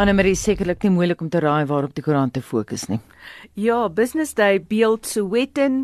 [0.00, 3.02] Annelie sekerlik nie moeilik om te raai waarop die koerant te fokus nie.
[3.52, 5.82] Ja, Business Day beeld Sowetan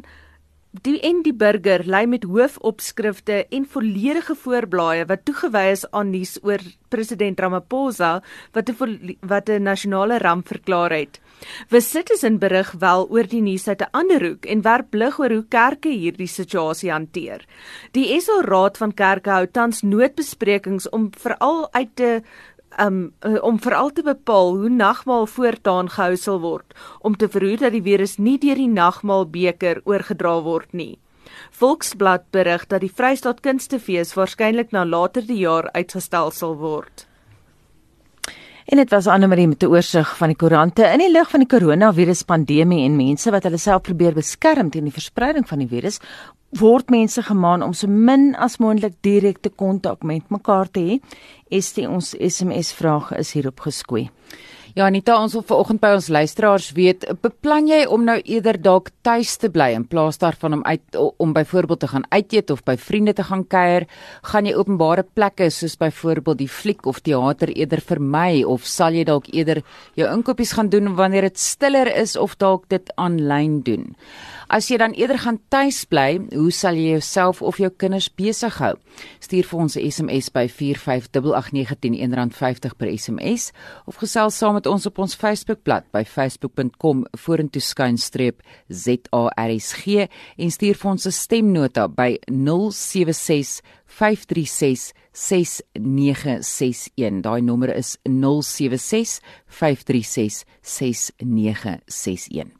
[0.84, 6.36] die en die burger lê met hoofopskrifte en volledige voorblaaie wat toegewy is aan nuus
[6.42, 11.20] oor president Ramaphosa wat 'n wat 'n nasionale ramp verklaar het.
[11.68, 15.30] The Citizen berig wel oor die nuus uit 'n ander hoek en werp lig oor
[15.30, 17.44] hoe kerke hierdie situasie hanteer.
[17.92, 22.22] Die SA Raad van Kerke hou tans noodbesprekings om veral uit te
[22.78, 23.12] um,
[23.42, 27.82] om veral te bepaal hoe nagmaal voortaan gehou sal word om te verhoed dat die
[27.82, 30.98] virus nie deur die nagmaalbeker oorgedra word nie.
[31.50, 37.06] Volksblad berig dat die Vrystaat Kunstefees waarskynlik na later die jaar uitgestel sal word.
[38.66, 41.48] En dit was Annelie met 'n oorsig van die koerante in die lig van die
[41.48, 46.00] koronaviruspandemie en mense wat hulle self probeer beskerm teen die verspreiding van die virus,
[46.50, 51.00] word mense gemaan om so min as moontlik direkte kontak met mekaar te hê.
[51.48, 54.10] Estie ons SMS vraag is hierop geskoei.
[54.76, 58.90] Ja Anita, ons wil vanoggend by ons luisteraars weet, beplan jy om nou eerder dalk
[59.08, 62.60] tuis te bly in plaas daarvan om uit om byvoorbeeld te gaan uit eet of
[62.68, 63.86] by vriende te gaan kuier?
[64.28, 69.06] Gaan jy openbare plekke soos byvoorbeeld die fliek of teater eerder vermy of sal jy
[69.08, 69.62] dalk eerder
[69.96, 73.94] jou inkopies gaan doen wanneer dit stiller is of dalk dit aanlyn doen?
[74.46, 78.54] As jy dan eerder gaan tuis bly, hoe sal jy jouself of jou kinders besig
[78.62, 78.78] hou?
[79.18, 83.50] Stuur vir ons 'n SMS by 4588910 R50 per SMS
[83.86, 90.74] of gesels saam met ons op ons Facebookblad by facebook.com vorentoe skuinstreep ZARSG en stuur
[90.74, 97.22] vir ons 'n stemnota by 076 536 6961.
[97.22, 102.52] Daai nommer is 076 536 6961.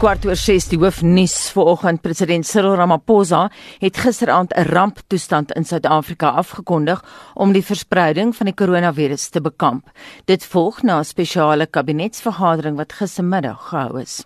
[0.00, 3.40] Kwart oor 6 die hoofnuus vanoggend president Cyril Ramaphosa
[3.82, 9.90] het gisteraand 'n ramptoestand in Suid-Afrika afgekondig om die verspreiding van die koronavirus te bekamp.
[10.24, 14.24] Dit volg na 'n spesiale kabinetsvergadering wat gistermiddag gehou is.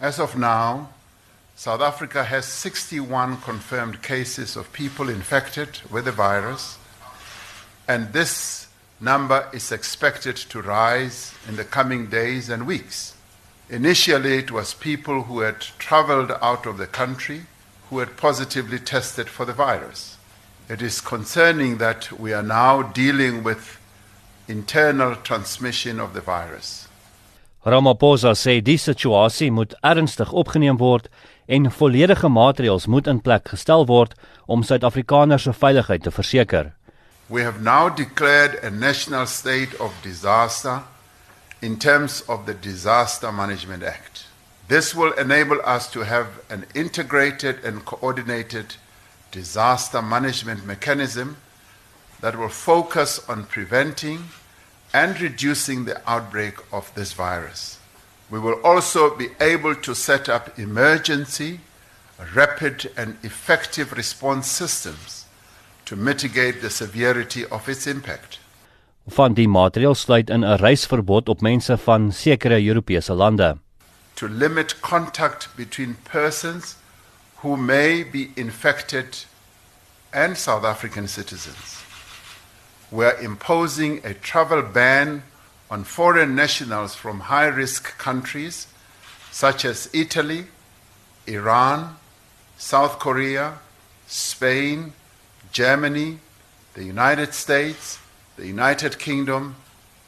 [0.00, 0.86] As of now,
[1.56, 6.76] South Africa has 61 confirmed cases of people infected with the virus
[7.86, 8.66] and this
[8.98, 13.14] number is expected to rise in the coming days and weeks.
[13.72, 17.46] Initially, it was people who had traveled out of the country
[17.88, 20.18] who had positively tested for the virus.
[20.68, 23.78] It is concerning that we are now dealing with
[24.46, 26.86] internal transmission of the virus.
[27.64, 31.08] Ramaphosa sê die situasie moet ernstig opgeneem word
[31.48, 34.12] en volledige maatreëls moet in plek gestel word
[34.46, 36.74] om Suid-Afrikaners se veiligheid te verseker.
[37.28, 40.82] We have now declared a national state of disaster
[41.62, 44.26] in terms of the Disaster Management Act.
[44.66, 48.74] This will enable us to have an integrated and coordinated
[49.30, 51.36] disaster management mechanism
[52.20, 54.24] that will focus on preventing
[54.92, 57.78] and reducing the outbreak of this virus.
[58.28, 61.60] We will also be able to set up emergency,
[62.34, 65.26] rapid, and effective response systems
[65.84, 68.38] to mitigate the severity of its impact.
[69.06, 73.56] Van die maatreëls sluit in 'n reisverbod op mense van sekere Europese lande.
[74.14, 76.76] To limit contact between persons
[77.34, 79.26] who may be infected
[80.10, 81.84] and South African citizens.
[82.88, 85.22] We are imposing a travel ban
[85.68, 88.66] on foreign nationals from high risk countries
[89.30, 90.44] such as Italy,
[91.26, 91.96] Iran,
[92.58, 93.58] South Korea,
[94.06, 94.92] Spain,
[95.52, 96.18] Germany,
[96.74, 97.98] the United States,
[98.36, 99.56] the United Kingdom,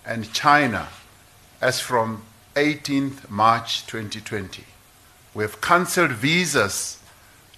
[0.06, 0.88] and China
[1.60, 2.22] as from
[2.54, 4.64] 18th March 2020.
[5.34, 6.98] We have cancelled visas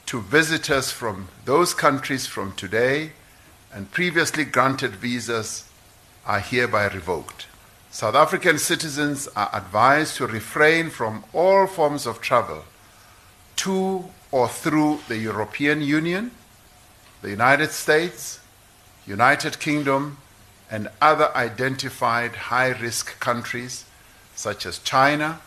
[0.06, 3.12] to visitors from those countries from today,
[3.72, 5.68] and previously granted visas
[6.24, 7.46] are hereby revoked.
[7.90, 12.64] South African citizens are advised to refrain from all forms of travel
[13.56, 16.30] to or through the European Union,
[17.22, 18.40] the United States,
[19.06, 20.18] United Kingdom,
[20.70, 23.84] and other identified high risk countries
[24.34, 25.40] such as China,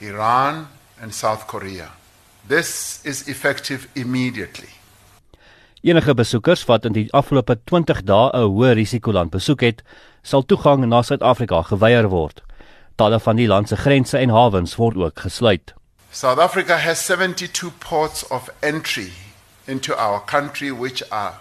[0.00, 0.68] Iran,
[1.00, 1.90] and South Korea.
[2.48, 4.68] This is effective immediately.
[5.82, 9.82] Enige besoekers wat in die afgelope 20 dae 'n hoë risikoland besoek het,
[10.22, 12.42] sal toegang na Suid-Afrika geweier word.
[12.96, 15.74] Talle van die land se grense en hawens word ook gesluit.
[16.10, 19.12] South Africa has 72 ports of entry
[19.66, 21.34] into our country which are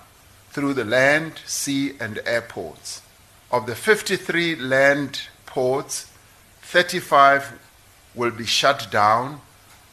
[0.53, 3.01] through the land, sea, and airports.
[3.51, 6.11] Of the 53 land ports,
[6.61, 7.59] 35
[8.13, 9.41] will be shut down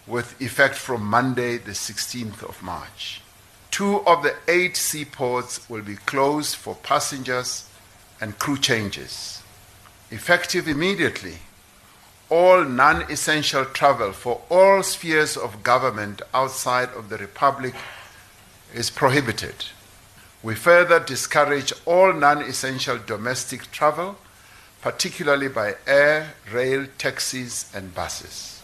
[0.06, 3.22] with effect from Monday, the 16th of March.
[3.70, 7.66] Two of the eight seaports will be closed for passengers
[8.20, 9.42] and crew changes.
[10.10, 11.38] Effective immediately,
[12.28, 17.74] all non essential travel for all spheres of government outside of the Republic
[18.74, 19.54] is prohibited.
[20.42, 24.16] We further discourage all non essential domestic travel,
[24.81, 28.62] particularly by air, rail, taxis, and buses.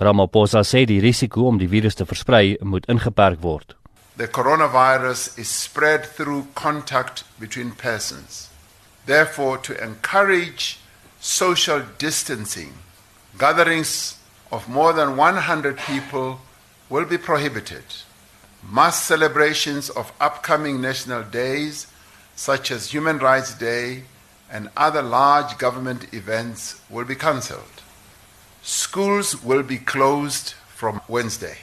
[0.00, 3.74] Ramaphosa sê die risiko om die virus te versprei moet ingeperk word.
[4.16, 8.48] The coronavirus is spread through contact between persons.
[9.06, 10.78] Therefore, to encourage
[11.20, 12.72] social distancing,
[13.38, 14.16] gatherings
[14.50, 16.40] of more than 100 people
[16.88, 17.84] will be prohibited.
[18.62, 21.86] Mass celebrations of upcoming national days,
[22.34, 24.04] such as Human Rights Day
[24.50, 27.82] and other large government events, will be cancelled.
[28.62, 31.58] Schools will be closed from Wednesday,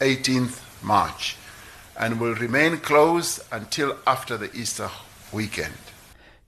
[0.00, 1.36] 18th March
[1.98, 4.88] and will remain closed until after the Easter
[5.32, 5.74] weekend.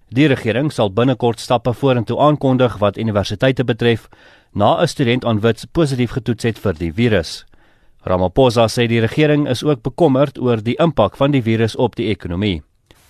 [0.09, 4.09] Die regering sal binnekort stappe vorentoe aankondig wat universiteite betref
[4.53, 7.45] na 'n student aan wits positief getoets het vir die virus.
[8.05, 12.09] Ramaphosa sê die regering is ook bekommerd oor die impak van die virus op die
[12.09, 12.63] ekonomie.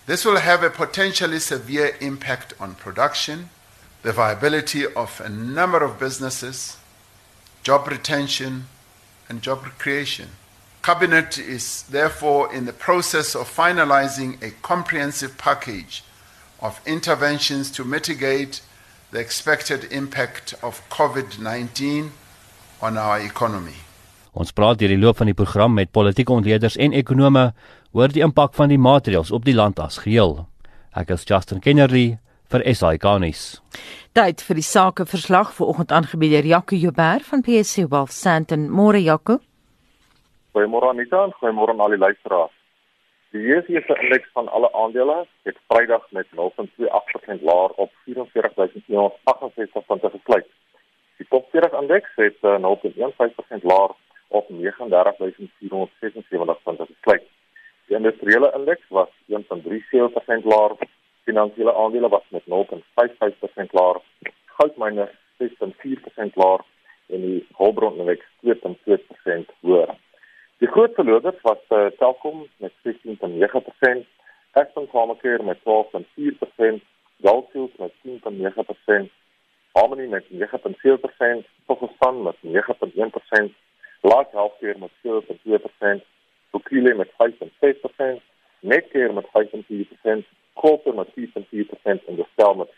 [0.06, 3.50] This will have a potentially severe impact on production,
[4.02, 6.76] the viability of a number of businesses,
[7.62, 8.66] job retention
[9.28, 10.26] and job creation.
[10.82, 16.02] Cabinet is therefore in the process of finalizing a comprehensive package
[16.60, 18.60] of interventions to mitigate
[19.12, 22.10] the expected impact of COVID-19
[22.82, 23.76] on our economy.
[24.32, 27.50] Ons praat deur die loop van die program met politieke ontleeders en ekonome
[27.92, 30.46] oor die impak van die maatreëls op die land as geheel.
[30.94, 32.18] Ek is Justin Kennerly
[32.50, 32.62] vir
[33.18, 33.62] nuus.
[34.14, 38.68] Tyd vir die sakeverslag vir oggend aangebied deur Jaco Joubert van PSC Wealth Sandton.
[38.70, 39.38] Môre Jaco.
[40.54, 42.54] Goeiemôre Anita goeiemôre aan al die luisteraars.
[43.30, 50.10] Die JSE se indeks van alle aandele het Vrydag met 0.28% laer op 44168 punte
[50.10, 50.46] gesluit.
[51.18, 53.94] Die top 40 indeks het 0.15% eh, laer
[54.38, 57.26] op 39476 punte gesluit.
[57.86, 59.34] Die industriële indeks was 1.37%
[60.52, 60.72] laer.
[61.24, 62.46] Finansiële aandele was met 0.55%
[63.78, 63.96] laer.
[64.56, 65.10] Goudmyne
[65.42, 65.48] 6.4%
[66.34, 66.60] laer
[67.06, 69.94] en die hulpbron indeks 2.2% hoër.
[70.60, 74.04] Die groot verloders was uh, Telkom met 16.9%,
[74.60, 75.62] Aspen Pharmacare met 12.4%,
[77.22, 79.08] Goldfield met 10.9%,
[79.72, 83.54] Harmony met 9.7%, Fokustan met 9.1%,
[84.00, 86.04] Large Healthcare met 7.2%,
[86.50, 88.20] Bukile met 5.6%,
[88.60, 92.70] Netcare met 5.4%, Coulter met 4.4% en Gestel met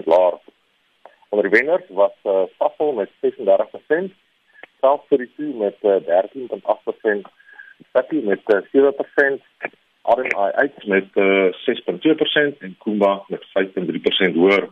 [0.00, 0.38] 4.3% laer.
[1.28, 4.14] Onder wenners was uh, Safol met 36%,
[4.80, 7.28] self vir die toe met uh, 13.8%,
[7.92, 9.42] Sapi met uh, 7%,
[10.08, 14.68] RNI met uh, 6.2% en Kumba met 5.3% hoër.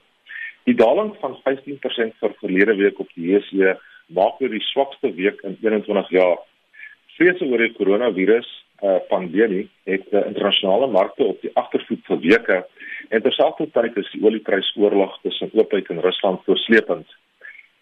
[0.64, 3.76] Die daling van 15% vir verlede week op die JSE
[4.06, 6.38] maak dit die swakste week in 21 jaar.
[7.16, 8.48] Vrese oor die koronavirus
[8.82, 12.58] uh, pandemie het uh, internasionale markte op die agtervoet vir weke
[13.08, 17.06] en terselfdertyd is die olieprysoorlog tussen Oopheid en Rusland voorsleepend.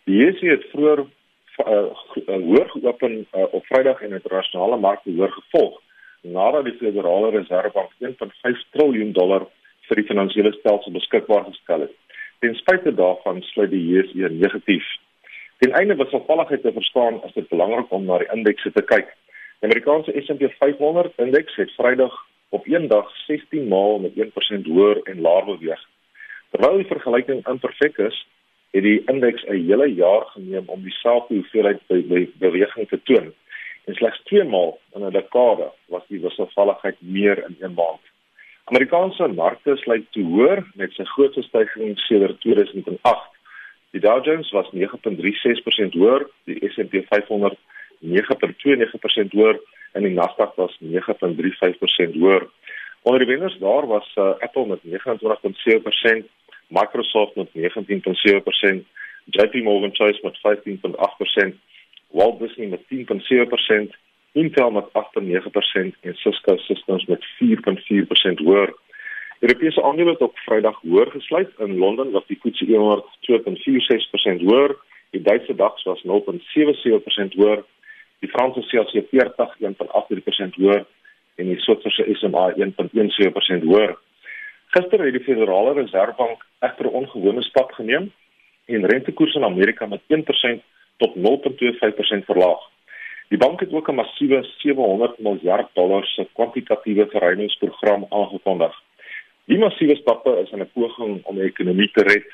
[0.04, 1.86] Die JSE het vroeër uh,
[2.26, 5.80] hoër geopen uh, op Vrydag en internasionale markte hoër gevolg
[6.24, 9.44] nadat die Federale Reservebank 1.5 trilljoen dollar
[9.88, 11.96] vir die finansiële stelsel beskikbaar gestel het.
[12.40, 14.86] Ten spyte daarvan sluit die JSE negatief.
[15.64, 19.06] Ten einde wisselvalligheid te verstaan, is dit belangrik om na die indekse te kyk.
[19.62, 22.18] Die Amerikaanse S&P 500 indeks het Vrydag
[22.48, 25.80] op een dag 16 maal met 1% hoër en laer beweeg.
[26.52, 28.20] Terwyl die vergelyking imperfek is,
[28.76, 33.32] het die indeks 'n hele jaar geneem om dieselfde hoeveelheid be be beweging te toon.
[33.84, 38.04] En slegs 2 maal in 'n dekade was die wisselvalligheid meer in 'n maand.
[38.64, 43.33] Amerikaanse markte sluit toe hoër met sy grootste stygings sedert 2008.
[43.94, 47.54] Die Dow Jones was 9.36% hoër, die S&P 500
[48.04, 49.60] 9.29% hoër
[49.92, 52.48] en die Nasdaq was 9.35% hoër.
[53.02, 56.26] Onder die wenners daar was uh, Apple met 29.7%,
[56.68, 58.82] Microsoft met 19.7%,
[59.24, 61.54] JP Morgan Chase met 15.8%,
[62.10, 63.94] Walt Disney met 10.7%,
[64.32, 68.74] Intel met 8.9% en Cisco Systems met 4.4% hoër.
[69.40, 71.50] Europese aandele het op Vrydag hoër gesluit.
[71.58, 73.04] In Londen was die FTSE 100
[74.40, 74.76] 2.46% hoër,
[75.10, 77.64] die Duitse DAX was 0.77% hoër,
[78.18, 80.84] die Franse CAC 40 1.83% hoër
[81.34, 83.96] en die Switserse SMA 1.17% hoër.
[84.74, 88.12] Gister het die Federale Reservebank egter 'n ongewone stap geneem
[88.66, 90.62] en rentekoerse in Amerika met 1%
[90.96, 92.62] tot 0.25% verlaag.
[93.28, 98.82] Die bank het ook 'n massiewe 700 miljard dollar se kwantitatiewe verruimingsprogram aangekondig.
[99.44, 102.28] Die massiewe stappe is in 'n poging om die ekonomie te red.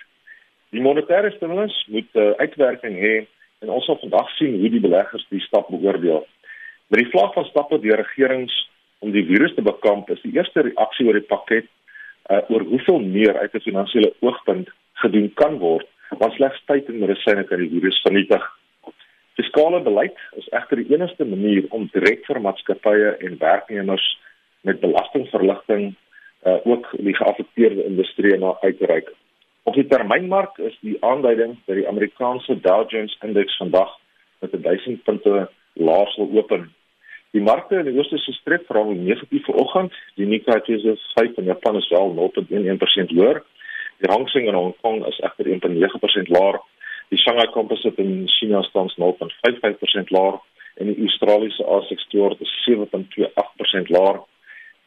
[0.71, 3.27] Die monetêre stimulus moet uh, uitwerking hê
[3.61, 6.23] en ons sal vandag sien hoe die beleggers die stap beoordeel.
[6.87, 8.55] Met die vlak van stappe deur regerings
[9.03, 11.67] om die virus te bekamp, is die eerste reaksie oor die pakket
[12.31, 14.71] uh, oor hoeveel meer uit 'n finansiële oogpunt
[15.03, 15.87] gedoen kan word,
[16.19, 18.45] want slegs tyd en medisyne kan die virus vernietig.
[19.35, 24.07] Fiskale beleid is egter die enigste manier om direk vir maatskappye en werknemers
[24.63, 25.95] met belastingverligting
[26.43, 29.13] uh, ook die geaffekteerde industrie na uit te reik.
[29.63, 33.97] Op die termynmark is die aanduiding dat die Amerikaanse Dow Jones indeks vandag
[34.39, 36.71] met 1000 punte laer sal open
[37.31, 39.95] Die markte in die ooste se streek veral negatief vanoggend.
[40.19, 43.43] Die Nikkei 225 in Japan is wel 0.11% hoër.
[44.03, 46.59] Die Hang Seng in Hong Kong is egter 1.9% laer.
[47.11, 50.41] Die Shanghai Composite in China staan 0.55% laer
[50.75, 54.23] en die Australiese ASX 200 is 7.28% laer.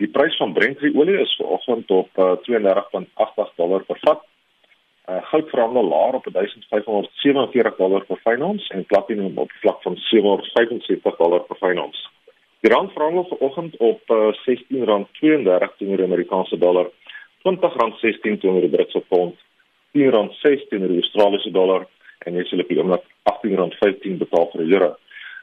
[0.04, 4.24] Die prys van Brent olie is vanoggend op uh, 32.80 dollar per vat.
[5.08, 11.16] Uh, goud verhandel laer op 1547 dollar per ons en platinum op vlak van 775
[11.22, 12.02] dollar per ons.
[12.60, 16.90] Die rand verhandel vanoggend op uh, R16.32 teenoor die Amerikaanse dollar,
[17.46, 19.40] R20.16 teenoor die Britse pond,
[19.96, 21.88] R10.16 teenoor die Australiese dollar
[22.28, 24.92] en jy sal op die oomblik R18.15 betaal vir 'n euro.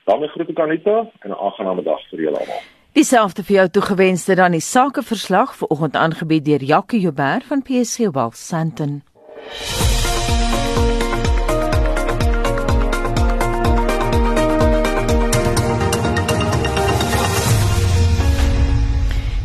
[0.05, 2.80] daarmee groet ek Anita en 'n aangename dag vir julle almal.
[2.93, 8.37] Dieselfde vir jou toegewenste dan die sakeverslag vanoggend aangebied deur Jackie Joubert van PSG Wealth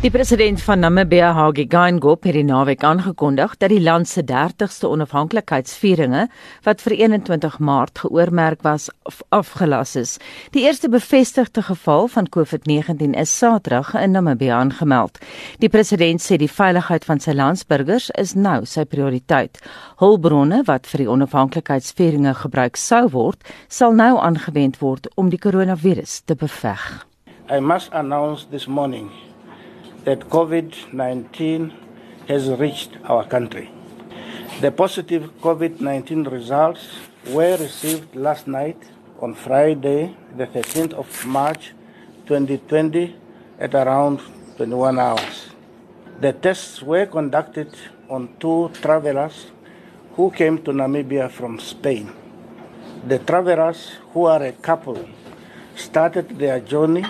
[0.02, 4.90] Die president van Namibia, Hage Geingob, het die naweek aangekondig dat die land se 30ste
[4.92, 6.26] onafhanklikheidsvieringe
[6.66, 8.90] wat vir 21 Maart geoormerk was,
[9.32, 10.18] afgelas is.
[10.52, 15.16] Die eerste bevestigde geval van COVID-19 is Saterdag in Namibia aangemeld.
[15.64, 19.56] Die president sê die veiligheid van sy landsburgers is nou sy prioriteit.
[19.96, 26.20] Hulpbronne wat vir die onafhanklikheidsvieringe gebruik sou word, sal nou aangewend word om die koronavirus
[26.28, 26.84] te beveg.
[27.48, 29.08] I must announce this morning
[30.06, 31.74] that COVID 19
[32.28, 33.68] has reached our country.
[34.60, 36.86] The positive COVID 19 results
[37.34, 38.78] were received last night
[39.20, 41.72] on Friday, the 13th of March
[42.26, 43.16] 2020,
[43.58, 44.20] at around
[44.56, 45.50] 21 hours.
[46.20, 47.74] The tests were conducted
[48.08, 49.50] on two travelers
[50.14, 52.12] who came to Namibia from Spain.
[53.08, 55.08] The travelers, who are a couple,
[55.74, 57.04] started their journey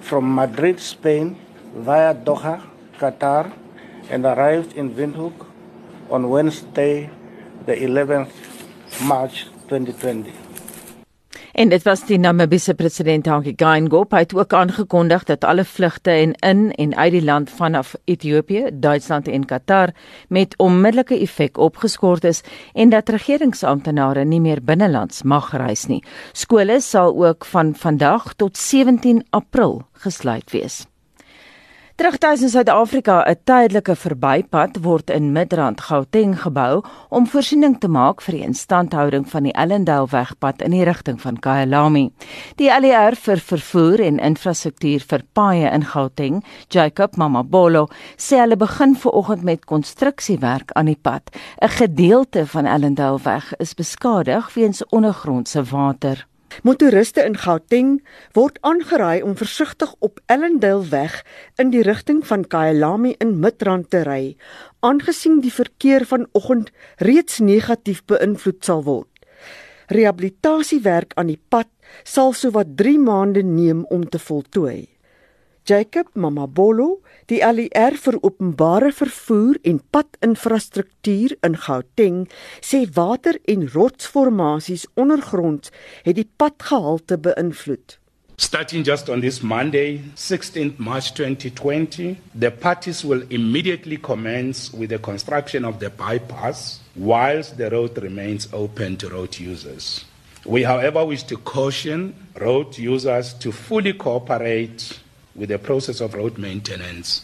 [0.00, 1.36] from Madrid, Spain
[1.84, 2.60] via Doha,
[2.98, 3.52] Qatar,
[4.10, 5.46] and arrived in Windhoek
[6.10, 7.10] on Wednesday,
[7.66, 8.32] the 11th
[9.02, 10.46] March 2020.
[11.56, 16.32] En dit was die Namibiese president Hage Geingob het ook aangekondig dat alle vlugte en
[16.32, 19.94] in en uit die land vanaf Ethiopië, Duitsland en Qatar
[20.28, 22.42] met onmiddellike effek opgeskort is
[22.72, 26.04] en dat regeringsamptenare nie meer binnelands mag reis nie.
[26.32, 30.84] Skole sal ook van vandag tot 17 April gesluit wees.
[31.96, 38.20] Terugtuis in Suid-Afrika, 'n tydelike verbypad word in Midrand, Gauteng gebou om voorsiening te maak
[38.20, 42.12] vir die instandhouding van die Ellendale wegpad in die rigting van Kyalami.
[42.56, 47.88] Die ALR vir vervoer en infrastruktuur vir paaie in Gauteng, Jacob Mamabolo,
[48.18, 51.32] sê hulle begin vooroggend met konstruksiewerk aan die pad.
[51.62, 56.26] 'n Gedeelte van Ellendale weg is beskadig weens ondergrondse water.
[56.62, 58.00] Motoriste in Gauteng
[58.34, 61.20] word aangeraai om versigtig op Ellendale weg
[61.60, 64.36] in die rigting van Kyalami in Midrand te ry,
[64.80, 69.10] aangesien die verkeer vanoggend reeds negatief beïnvloed sal word.
[69.92, 71.70] Rehabilitasiewerk aan die pad
[72.02, 74.95] sal sowat 3 maande neem om te voltooi.
[75.66, 82.20] Jacob Mamabolo, die ALR vir openbare vervoer en padinfrastruktuur in Gauteng,
[82.62, 85.72] sê water en rotsformasies ondergronds
[86.06, 87.98] het die padgehalte beïnvloed.
[88.38, 94.98] Starting just on this Monday, 16th March 2020, the parties will immediately commence with the
[94.98, 100.04] construction of the bypass whilst the road remains open to road users.
[100.44, 105.00] We, however, wish to caution road users to fully cooperate
[105.36, 107.22] with the process of road maintenance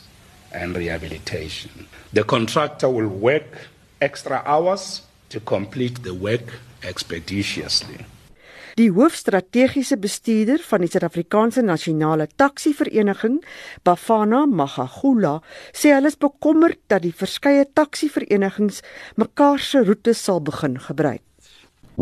[0.53, 1.87] and rehabilitation.
[2.13, 3.69] The contractor will work
[4.01, 8.05] extra hours to complete the work expeditiously.
[8.75, 13.43] Die hoofstrategiese bestuurder van die Suid-Afrikaanse Nasionale Taxi Vereniging,
[13.85, 15.43] Bafana Magagula,
[15.77, 18.81] sê hulle is bekommerd dat die verskeie taxi verenigings
[19.21, 21.21] mekaar se roetes sal begin gebruik.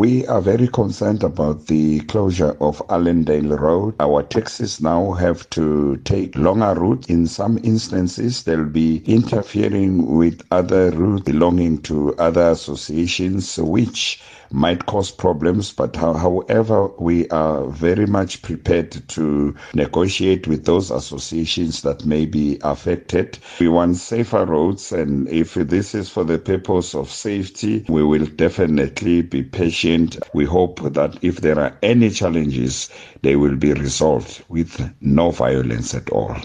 [0.00, 3.96] We are very concerned about the closure of Allendale Road.
[4.00, 7.08] Our taxis now have to take longer routes.
[7.08, 14.86] In some instances, they'll be interfering with other routes belonging to other associations, which might
[14.86, 22.04] cause problems, but however, we are very much prepared to negotiate with those associations that
[22.04, 23.38] may be affected.
[23.60, 28.26] We want safer roads, and if this is for the purpose of safety, we will
[28.26, 29.89] definitely be patient.
[30.32, 32.90] We hope that if there are any challenges,
[33.22, 36.36] they will be resolved with no violence at all.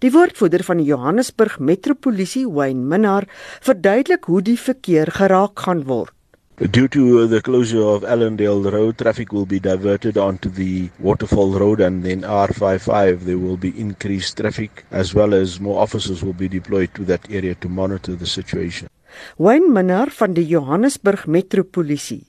[0.00, 3.24] Die woordvoerder van die Johannesburg Metropolisie, Wayne Minnar,
[3.64, 6.12] verduidelik hoe die verkeer geraak gaan word.
[6.56, 11.80] Due to the closure of Allendale Road, traffic will be diverted onto the Waterfall Road
[11.80, 13.24] and then R55.
[13.24, 17.28] There will be increased traffic as well as more officers will be deployed to that
[17.30, 18.88] area to monitor the situation.
[19.36, 22.24] Wayne Minnar van die Johannesburg Metropolisie.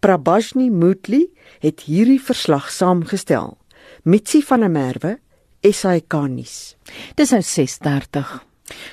[0.00, 1.26] Prabashni Mutli
[1.60, 3.56] het hierdie verslag saamgestel.
[4.02, 5.18] Mitsi van der Merwe,
[5.62, 6.76] SAK nuus.
[7.14, 8.44] Dis nou 6:30.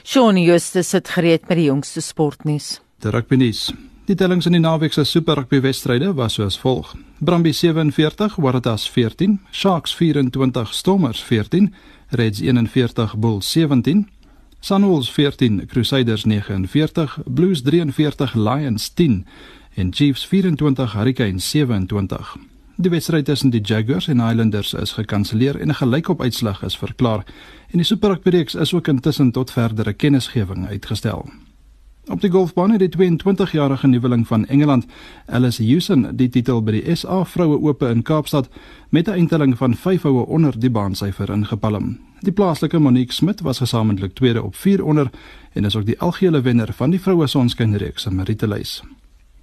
[0.03, 2.81] Shaun Justus sit gereed met die jongste sportnuus.
[2.99, 3.73] Die rugby nuus.
[4.05, 8.89] Die tellings in die naweek se Super Rugby wedstryde was soos volg: Brumby 47, Waratahs
[8.89, 11.73] 14, Sharks 24, Stormers 14,
[12.09, 14.09] Reds 41, Bulls 17,
[14.59, 19.25] Sunwolves 14, Crusaders 49, Blues 43, Lions 10
[19.75, 22.37] en Chiefs 24, Hurricanes 27.
[22.75, 27.23] Die wedstryd tussen die Jaguars en Highlanders is gekanselleer en 'n gelykop uitslag is verklaar
[27.71, 31.29] en die Super Rugby reeks is ook intussen tot verdere kennisgewing uitgestel.
[32.05, 34.85] Op die golfbaan het die 22-jarige nuweling van Engeland,
[35.25, 38.49] Alice Hewson, die titel by die SA Vroue Ope in Kaapstad
[38.89, 41.99] met 'n eindtelling van 5 houe onder die baansyfer ingepalm.
[42.19, 45.09] Die plaaslike Monique Smit was gesamentlik tweede op 4 onder
[45.53, 48.83] en is ook die algehele wenner van die Vroue Sonskynreeks se meritelys.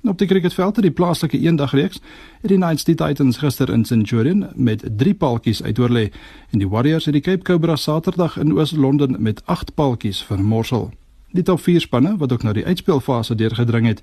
[0.05, 2.01] Op die cricketveld het die plaaslike eendagreeks
[2.41, 6.11] het die Knights die Titans gister in Centurion met 3 paaltjies uitoorlê
[6.51, 10.91] en die Warriors het die Cape Cobras Saterdag in Oos-London met 8 paaltjies vermorsel.
[11.31, 14.03] Die top 4 spanne wat ook na die uitspelfase deurgedring het,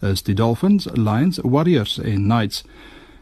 [0.00, 2.64] is die Dolphins, Lions, Warriors en Knights.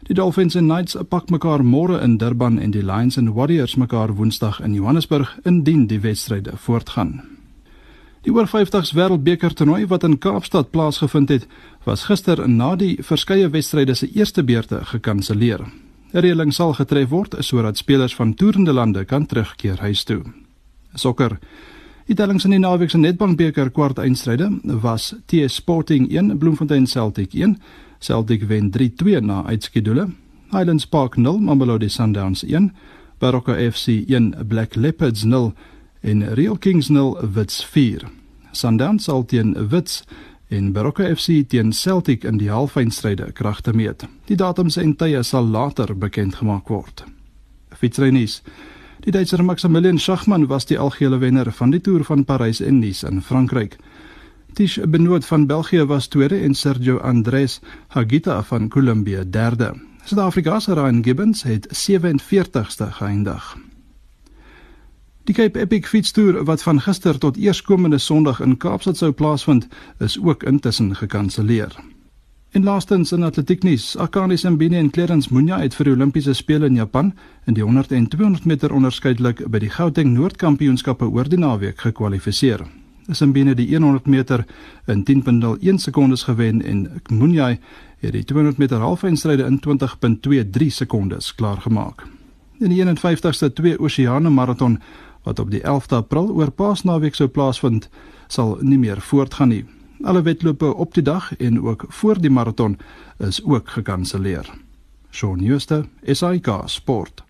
[0.05, 4.13] Die Dolphins en Knights pak mekaar môre in Durban en die Lions en Warriors mekaar
[4.15, 7.38] Woensdag in Johannesburg indien die wedstryde voortgaan.
[8.27, 11.45] Die oor 50s wêreldbeker toernooi wat in Kaapstad plaasgevind het,
[11.85, 15.61] was gister na die verskeie wedstryde se eerste beurte gekanselleer.
[16.13, 20.23] 'n Reëling sal getref word sodat spelers van toerende lande kan terugkeer huis toe.
[20.95, 21.39] Sokker
[22.09, 24.49] Die tellings in die naweek se Nedbank beker kwart eindstryde
[24.81, 27.59] was TS Sporting 1 Bloemfontein Celtic 1.
[27.99, 30.07] Celtic wen 3-2 na uitskeidule.
[30.51, 32.71] Highlands Park 0 Mamelodi Sundowns 1.
[33.19, 35.53] Baroka FC 1 Black Leopards 0
[36.01, 38.07] en Real Kings 0 Wits 4.
[38.51, 40.03] Sundowns sal teen Wits
[40.47, 44.07] en Baroka FC teen Celtic in die halfeindstryde kragte meet.
[44.25, 47.05] Die datums en tye sal later bekend gemaak word.
[47.77, 48.41] Fietsrynies
[49.05, 53.07] Die Duitser Maximilian Schachmann was die algehele wenner van die Tour van Parys en Nice
[53.07, 53.77] in Frankryk.
[54.53, 59.73] Tish Benoot van België was tweede en Sergio Andres Hagita van Kolumbie derde.
[60.03, 63.68] Suid-Afrika se Ryan Gibbons het 47ste geëindig.
[65.29, 69.67] Die Cape Epic Fietstoer wat van gister tot eerskomende Sondag in Kaapstad sou plaasvind,
[69.99, 71.75] is ook intussen gekanselleer.
[72.51, 76.81] En laastens in atletieknuus, Akane Simbine en Clarence Munya het vir die Olimpiese spele in
[76.81, 77.13] Japan
[77.45, 82.65] in die 100 en 200 meter onderskeidelik by die Gauteng Noordkampioenskappe oor die naweek gekwalifiseer.
[83.13, 84.47] Simbine die 100 meter
[84.87, 87.51] in 10.01 sekondes gewen en Munya
[88.01, 92.07] het die 200 meter halfeindstryde in 20.23 sekondes klaargemaak.
[92.59, 94.81] In die 51ste twee Oseane maraton
[95.29, 97.89] wat op die 11de April oor Paasnaweek sou plaasvind,
[98.27, 99.63] sal nie meer voortgaan nie.
[100.03, 102.79] Alle wedlope op die dag en ook voor die maraton
[103.17, 104.49] is ook gekanselleer.
[105.11, 107.23] Shaun Schuster, SAK Sport.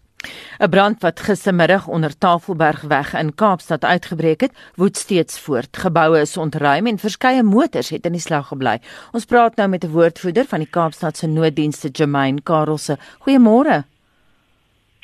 [0.60, 5.78] 'n Brand wat gistermiddag onder Tafelbergweg in Kaapstad uitgebreek het, woed steeds voort.
[5.78, 8.80] Geboue is ontruim en verskeie motors het in die slag gebly.
[9.12, 12.98] Ons praat nou met 'n woordvoerder van die Kaapstad se nooddienste, Jermaine Karelse.
[13.24, 13.84] Goeiemôre.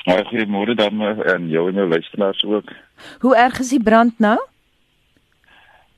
[0.06, 2.70] Ja, goeiemôre dan en jou en jou luisteraars ook.
[3.18, 4.38] Hoe erg is die brand nou?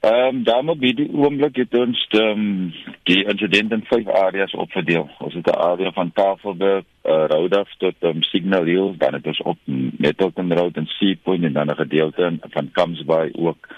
[0.01, 5.09] Ehm um, dan op die oomblik het ons um, die insident in vyf areas opgedeel.
[5.19, 9.43] Ons het 'n area van Tafelberg, uh, Roudaf tot um, Signal Hill, dan het ons
[9.43, 13.69] op Nettleton Road en Sea Point en dan 'n gedeelte van Kamsbaai ook.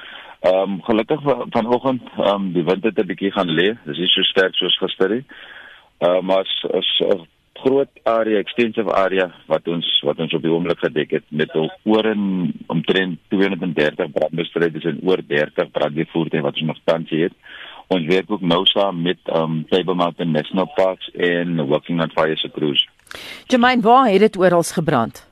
[0.40, 3.76] Ehm um, gelukkig vanoggend ehm um, die wind het 'n bietjie gaan lê.
[3.85, 5.24] Dis nie so sterk soos gister nie.
[5.98, 7.20] Ehm maar as, as, as
[7.62, 12.08] groot area, extensive area wat ons wat ons op die oomblik gedek het met oor
[12.08, 17.34] en omtrent 230 brandbestryders en oor 30 brandweervoertuie wat ons nog tans het.
[17.90, 22.36] Ons werk ook nou saam met um Table Mountain National Parks en Working on Fire
[22.36, 22.86] se crews.
[23.46, 25.26] Jermaine, waar het dit oral gebrand?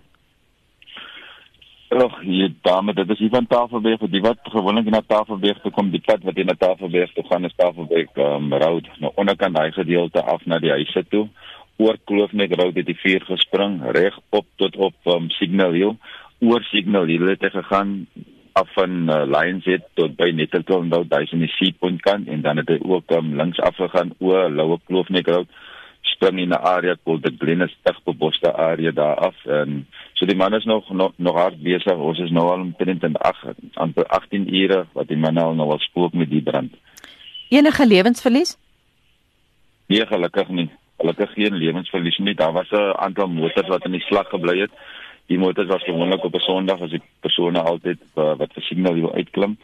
[1.88, 5.88] Ag, hier dame, dit is hier van Tafelberg, die wat gewoonlik na Tafelberg toe kom,
[5.90, 9.72] die pad wat in na Tafelberg toe gaan is Tafelberg um, road, nou onderkant daai
[9.72, 11.24] gedeelte af na die huise toe.
[11.78, 15.94] Oor Kloofnek road het die vuur gespring reg op tot op um, Signal Hill.
[16.42, 17.92] Oor Signal Hill het hy gegaan
[18.58, 22.02] af van uh, Lions Head tot by Nettelton, nou daai is in die Sea Point
[22.02, 25.50] kant en dan het hy ook um, links afgegaan oor Loue Kloofnek road
[26.02, 30.54] spring in 'n area called the Glenis Tigbeboste area daar af en so die man
[30.54, 31.94] is nog nog, nog hard besig.
[31.94, 35.70] Ons is nou al omtrent in 8 aan 18 ure wat die man al nou
[35.70, 36.74] al spook met die brand.
[37.48, 38.58] Enige lewensverlies?
[39.86, 40.70] Nee, gelukkig nie.
[40.98, 42.34] Gelukkig geen lewensverlies nie.
[42.34, 44.70] Daar was 'n aantal motors wat in die slag gebly het.
[45.26, 48.94] Die motors was gewoonlik op 'n Sondag as die persone altyd uh, wat vir signaal
[48.94, 49.58] wil uitklim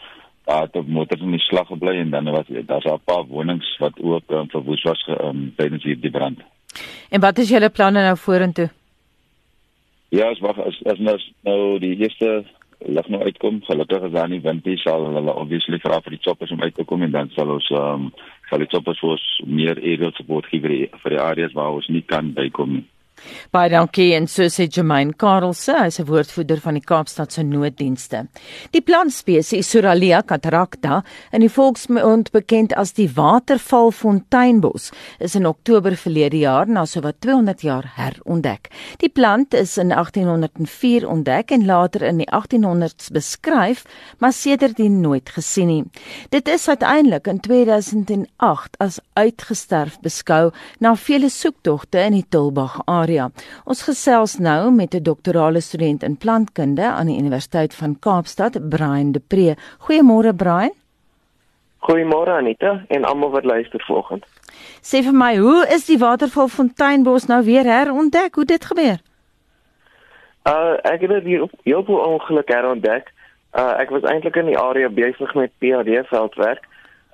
[0.45, 4.01] daar het motors in die slag gebly en dan was daar's 'n paar wonings wat
[4.01, 6.39] ook um, verwoes was um, tydens hierdie brand.
[7.09, 8.71] En wat is julle planne nou vorentoe?
[10.09, 12.45] Ja, as wag as as nou, nou die eerste
[12.79, 16.23] lig nou uitkom, gelukkig is daar nie wind nie, sal hulle obviously vra vir die
[16.23, 18.13] choppers om uit te kom en dan sal ons um,
[18.49, 21.79] sal die choppers vir ons meer aerial support gee vir die, vir die areas waar
[21.79, 22.85] ons nie kan bykom nie.
[23.53, 28.29] Baie dankie en so sê Jermaine Karelse, hy's 'n woordvoerder van die Kaapstad se nooddienste.
[28.73, 36.39] Die plantspesies Soralia cataracta, in die volksmond bekend as die watervalfonteinbos, is in Oktober verlede
[36.39, 38.71] jaar na sowat 200 jaar herontdek.
[38.99, 43.85] Die plant is in 1804 ontdek en later in die 1800s beskryf,
[44.19, 45.85] maar sedertdien nooit gesien nie.
[46.31, 53.14] Dit is uiteindelik in 2008 as uitgesterf beskou na vele soektogte in die Tulbag area
[53.15, 53.31] area.
[53.65, 59.13] Ons gesels nou met 'n doktorale student in plantkunde aan die Universiteit van Kaapstad, Brian
[59.13, 59.57] De Pre.
[59.79, 60.73] Goeiemôre Brian.
[61.79, 64.25] Goeiemôre Anita en almal wat luister vanoggend.
[64.81, 68.35] Sê vir my, hoe is die waterval Fonteinbos nou weer herontdek?
[68.35, 68.99] Hoe dit gebeur?
[70.45, 73.13] Uh ek het dit hier heel ongeluk herontdek.
[73.53, 76.67] Uh ek was eintlik in die area besig met PhD veldwerk.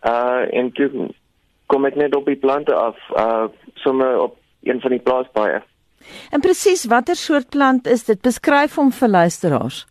[0.02, 1.10] Uh en toe
[1.66, 5.62] kom ek net op die plante af, uh sommer op een van die plaaspaaie.
[6.30, 8.20] En presies watter soort plant is dit?
[8.22, 9.86] Beskryf hom vir luisteraars.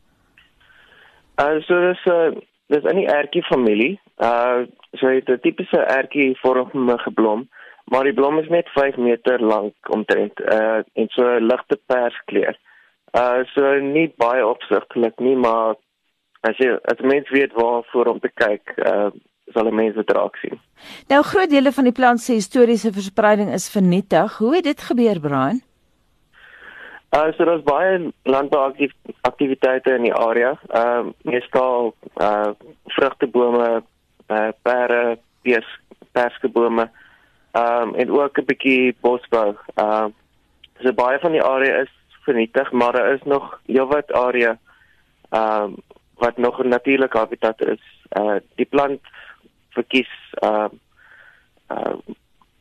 [1.39, 3.99] Uh so dis 'n uh, dis in die ertjie familie.
[4.17, 4.65] Uh
[4.99, 7.47] so dit 'n tipiese ertjie vormige blom,
[7.85, 12.57] maar die blom is net 5 meter lank omtrent uh en so 'n ligte perskleur.
[13.13, 15.75] Uh so nie baie opsigtelik nie, maar
[16.41, 19.09] as jy as mens weet waarvoor om te kyk, uh
[19.53, 20.59] sal mense dit raak sien.
[21.09, 24.37] Nou groot dele van die plant se historiese verspreiding is vernietig.
[24.37, 25.61] Hoe het dit gebeur, Brian?
[27.09, 30.59] Uh so daar's baie landbouaktiwiteite in die area.
[30.67, 32.51] Ehm uh, meestal uh
[32.85, 33.83] vrugtebome,
[34.27, 35.79] uh pere, peers,
[36.11, 36.89] perskebome.
[37.51, 39.55] Ehm um, en ook 'n bietjie bosbou.
[39.75, 40.05] Ehm uh,
[40.83, 41.93] so baie van die area is
[42.23, 44.59] vernietig, maar daar is nog heelwat area
[45.29, 45.75] ehm um,
[46.17, 47.83] wat nog 'n natuurlike habitat is.
[48.19, 49.01] Uh die plant
[49.69, 50.69] verkies ehm
[51.71, 51.97] uh, uh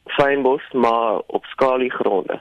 [0.04, 2.40] fynbos maar op skalie gronde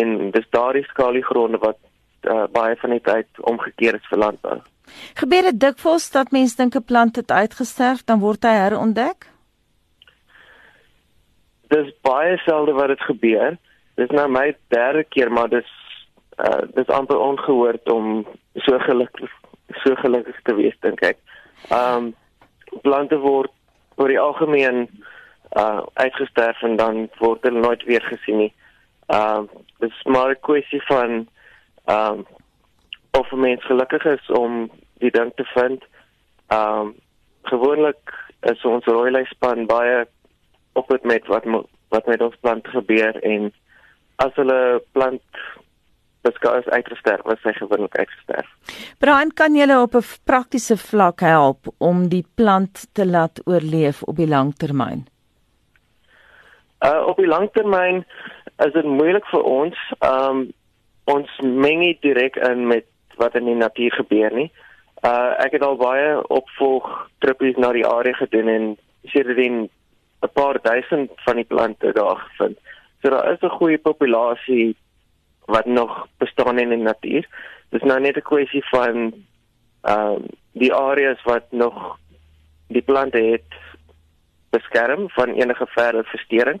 [0.00, 1.78] en dis daardie skaliegronde wat
[2.26, 4.58] uh, baie van die tyd omgekeer is vir landbou.
[5.18, 9.26] Gebeur dit dikwels dat mense dink 'n plant het uitgesterf, dan word hy herontdek?
[11.68, 13.58] Dis baie selde wat dit gebeur.
[13.96, 15.70] Dis nou my derde keer, maar dis
[16.36, 19.30] uh dis amper ongehoord om so gelukkig
[19.82, 21.18] so gelukkig te wees dink ek.
[21.72, 22.14] Um
[22.82, 23.50] plante word
[23.96, 24.88] oor die algemeen
[25.56, 28.52] uh uitgesterf en dan word hulle nooit weer gesien nie.
[29.06, 31.28] Ehm uh, dit is maar 'n kwessie van
[31.84, 32.26] ehm um,
[33.10, 35.84] of 'n mens gelukkig is om die ding te vind.
[36.46, 36.94] Ehm um,
[37.42, 40.06] gewoonlik is ons rooilyspan baie
[40.72, 41.44] op dit met wat
[41.88, 43.52] wat met ons plant gebeur en
[44.16, 45.22] as hulle plant
[46.26, 48.48] beskou is uitgesterf, is hy gewoonlik uitgesterf.
[48.98, 54.16] Brian, kan jy op 'n praktiese vlak help om die plant te laat oorleef op
[54.16, 55.06] die lang termyn?
[56.80, 58.04] Uh op die lang termyn
[58.64, 59.82] is dit moeilik vir ons.
[60.00, 60.46] Um
[61.06, 62.86] ons meng nie direk in met
[63.20, 64.48] wat in die natuur gebeur nie.
[65.06, 66.88] Uh ek het al baie opvolg
[67.24, 68.64] trippies na die area gedoen en
[69.12, 69.68] sedertdien
[70.22, 72.58] 'n paar duisend van die plante daar gevind.
[73.02, 74.76] So daar is 'n goeie populasie
[75.46, 77.24] wat nog bestaan in die natuur.
[77.70, 79.12] Dis nou net 'n kwessie van
[79.88, 81.98] um die areas wat nog
[82.68, 83.52] die plante het
[84.50, 86.60] beskerm van enige verdere verstoring.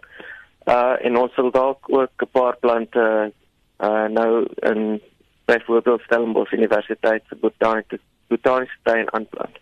[0.66, 3.32] Uh en ons sal dalk ook 'n paar plante
[3.78, 5.02] uh nou in
[5.44, 9.58] byvoorbeeld Stellenbosch Universiteit se botaniese botaniese tuin aanplant.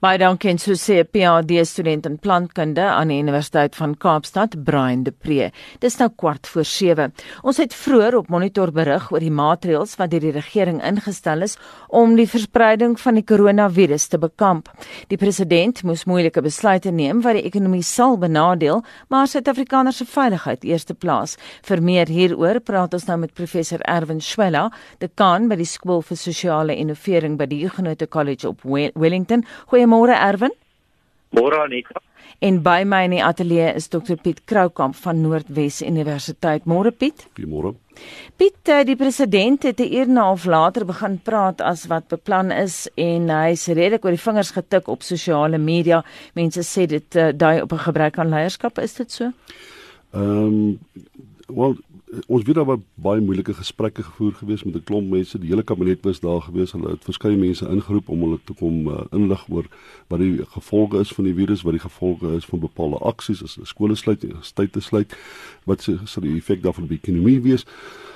[0.00, 4.64] Baie dankie en so sê 'n PhD student in plantkunde aan die Universiteit van Kaapstad,
[4.64, 5.50] Brian de Pre.
[5.80, 7.12] Dis nou kwart voor 7.
[7.42, 11.56] Ons het vroeër op Monitor berig oor die maatreëls wat deur die regering ingestel is
[11.88, 14.68] om die verspreiding van die koronavirus te bekamp.
[15.08, 20.64] Die president moes moeilike besluite neem wat die ekonomie sal benadeel, maar Suid-Afrikaners se veiligheid
[20.64, 21.36] eerste plaas.
[21.62, 24.68] Vir meer hieroor praat ons nou met professor Erwin Schwella,
[25.00, 29.44] dekaan by die skool vir sosiale innovering by die Huguenot College op Wellington.
[29.70, 30.52] Goeiemôre Erwin.
[31.34, 32.00] Môre Anita.
[32.44, 36.66] En by my in die ateljee is Dr Piet Kroukamp van Noordwes Universiteit.
[36.68, 37.26] Môre Piet.
[37.38, 37.74] Goeiemôre.
[38.36, 42.08] Piet, eh, die president het 'n uur en 'n half later begin praat as wat
[42.08, 46.04] beplan is en hy's redelik oor die vingers getik op sosiale media.
[46.34, 49.32] Mense sê dit uh, dui op 'n gebrek aan leierskap, is dit so?
[50.12, 50.78] Ehm um,
[51.46, 51.76] wel
[52.26, 55.38] ons het daar baie moeilike gesprekke gevoer gewees met 'n klomp mense.
[55.38, 56.72] Die hele kabinet was daar gewees.
[56.72, 59.64] Hulle het verskeie mense ingeroep om hulle te kom uh, inlig oor
[60.08, 63.58] wat die gevolge is van die virus, wat die gevolge is van bepaalde aksies as
[63.62, 65.16] skole sluit, tyd te sluit,
[65.64, 67.64] wat se sal die effek daarvan op die ekonomie wees.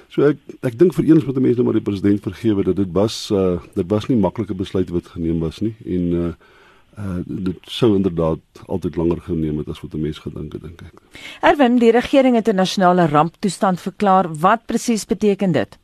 [0.09, 2.93] So ek ek dink vir eens moet mense nou maar die president vergewe dat dit
[2.93, 6.33] was uh, dit was nie maklike besluite wat geneem was nie en uh,
[6.99, 10.81] uh dit sou inderdaad altyd langer geneem het as wat 'n mens gedink het dink
[10.83, 10.95] ek.
[11.41, 14.27] Erwin, die regering het 'n nasionale ramptoestand verklaar.
[14.41, 15.79] Wat presies beteken dit?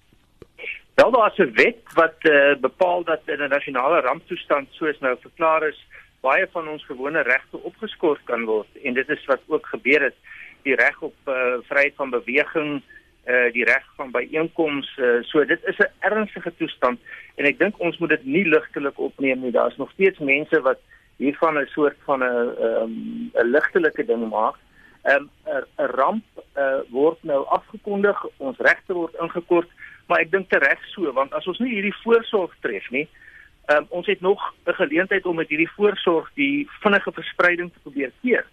[0.94, 5.16] Wel daar is 'n wet wat uh, bepaal dat in 'n nasionale ramptoestand soos nou
[5.20, 5.86] verklaar is,
[6.20, 10.14] baie van ons gewone regte opgeskort kan word en dit is wat ook gebeur het.
[10.62, 11.34] Die reg op uh,
[11.68, 12.82] vryheid van beweging,
[13.26, 16.98] uh die reg van byeenkomste, uh, so dit is 'n ernstige toestand
[17.34, 19.50] en ek dink ons moet dit nie ligtelik opneem nie.
[19.50, 20.78] Daar's nog steeds mense wat
[21.16, 24.56] hiervan 'n soort van 'n 'n um, ligtelike ding maak.
[25.04, 25.30] 'n um,
[25.78, 26.24] 'n ramp
[26.56, 29.68] uh, word nou afgekondig, ons regte word ingekort,
[30.06, 33.08] maar ek dink tereg so want as ons nie hierdie voorsorg tref nie,
[33.72, 38.12] um, ons het nog 'n geleentheid om met hierdie voorsorg die vinnige verspreiding te probeer
[38.22, 38.46] keer.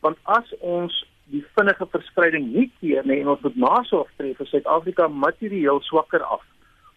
[0.00, 4.46] Want as ons die vinnige verspreiding nie keer nie en ons moet nasorg tref vir
[4.46, 6.42] Suid-Afrika materieel swakker af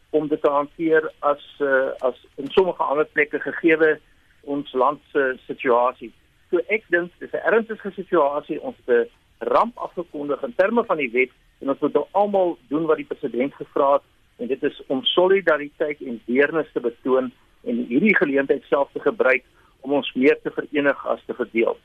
[0.09, 3.77] om dit te hanteer as uh, as in sommige ander plekke gegee
[4.43, 6.11] ons land se situasie.
[6.49, 9.07] So ek dink dis 'n ernstige situasie ons te
[9.39, 13.05] ramp afgekondig in terme van die wet en ons moet nou almal doen wat die
[13.05, 14.03] president gevra het
[14.37, 17.31] en dit is om solidariteit en deernis te betoon
[17.63, 19.43] en hierdie geleentheid self te gebruik
[19.81, 21.77] om ons meer te verenig as te verdeel.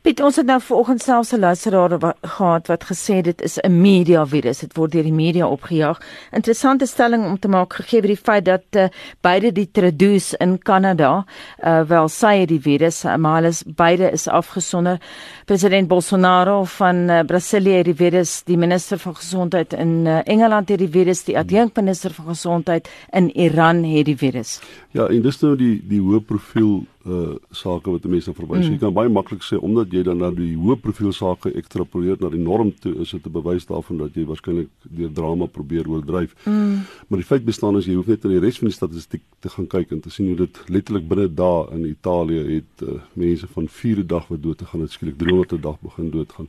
[0.00, 4.26] Piet, ons het nou vanoggend selfs 'n luisteraar gehad wat gesê dit is 'n media
[4.26, 4.58] virus.
[4.58, 6.00] Dit word deur die media opgejaag.
[6.32, 8.88] Interessante stelling om te maak gegee die feit dat uh,
[9.20, 11.24] beide die Trudeau's in Kanada,
[11.64, 14.98] uh, wel sy het die virus, uh, maar hulle is beide is afgesonder.
[15.44, 20.68] President Bolsonaro van uh, Brasilië het die virus, die minister van gesondheid in uh, Engeland
[20.68, 24.60] het die virus, die adjunkminister van gesondheid in Iran het die virus.
[24.90, 28.66] Ja, en dis nou die die hoë profiel uh sake wat mense verwys.
[28.66, 28.74] Mm.
[28.74, 32.30] Jy kan baie maklik sê omdat jy dan na die hoë profiel sake ekstrapoleer na
[32.32, 36.34] die norm toe, is dit 'n bewys daarvan dat jy waarskynlik deur drama probeer oordryf.
[36.46, 36.84] Mm.
[37.08, 39.48] Maar die feit bestaan is jy hoef net in die res van die statistiek te
[39.48, 43.46] gaan kyk en te sien hoe dit letterlik binne dae in Italië het uh, mense
[43.46, 46.48] van 4 dag wat dood te gaan het skielik 300 'n dag begin doodgaan.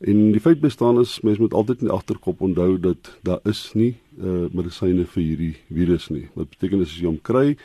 [0.00, 3.70] En die feit bestaan is mense moet altyd in die agterkop onthou dat daar is
[3.74, 6.28] nie uh medisyne vir hierdie virus nie.
[6.34, 7.56] Wat beteken as jy hom kry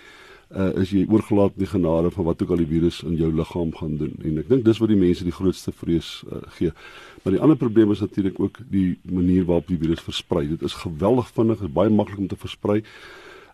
[0.56, 3.74] uh, is jy oorgelaat die genade van wat ook al die virus in jou liggaam
[3.76, 4.14] gaan doen.
[4.24, 6.74] En ek dink dis wat die mense die grootste vrees uh, gee.
[7.24, 10.48] Maar die ander probleem is natuurlik ook die manier waarop die virus versprei.
[10.54, 12.82] Dit is geweldig vinnig, is baie maklik om te versprei.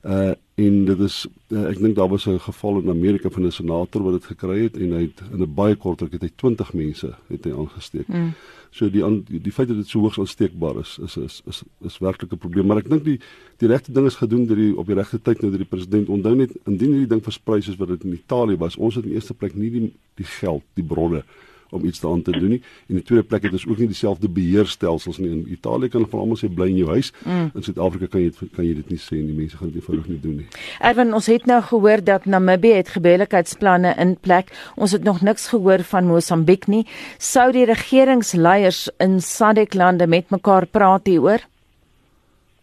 [0.04, 1.18] Uh en dit is
[1.54, 4.64] uh, ek dink daar was 'n geval in Amerika van 'n senator wat dit gekry
[4.64, 7.52] het en hy het in 'n baie kort tyd het hy 20 mense het hy
[7.52, 8.08] aangesteek.
[8.08, 8.34] Mm.
[8.72, 11.98] So die, die die feit dat dit so hoogs aansteekbaar is is is is, is
[11.98, 13.20] werklik 'n probleem, maar ek dink die
[13.58, 16.10] die regte ding is gedoen deur die op die regte tyd nou deur die president.
[16.10, 19.12] Onthou net indien hierdie ding versprei soos wat dit in Italië was, ons het in
[19.12, 21.24] eerste plek nie die die geld, die bronne
[21.70, 22.62] om iets daaraan te doen nie.
[22.62, 25.30] En in die tweede plek het ons ook nie dieselfde beheerstelsels nie.
[25.30, 27.12] In Italië kan hulle almal sê bly in jou huis.
[27.26, 27.52] Mm.
[27.54, 29.36] In Suid-Afrika kan jy kan jy dit nie sê nie.
[29.38, 30.48] Mense gaan dit eenvoudig nie doen nie.
[30.80, 34.52] Erwin, ons het nou gehoor dat Namibië het gebeurlikheidsplanne in plek.
[34.76, 36.86] Ons het nog niks gehoor van Mosambiek nie.
[37.18, 41.46] Sou die regeringsleiers in SADC-lande met mekaar praat hieroor?